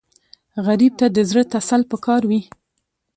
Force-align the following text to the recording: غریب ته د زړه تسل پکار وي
غریب 0.65 0.93
ته 0.99 1.05
د 1.15 1.17
زړه 1.29 1.43
تسل 1.53 1.81
پکار 1.91 2.21
وي 2.29 2.41